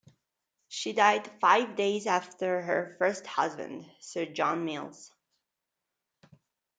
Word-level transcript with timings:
She 0.67 0.93
died 0.93 1.31
five 1.39 1.75
days 1.75 2.07
after 2.07 2.63
her 2.63 2.95
first 2.97 3.27
husband, 3.27 3.85
Sir 3.99 4.25
John 4.25 4.65
Mills. 4.65 5.13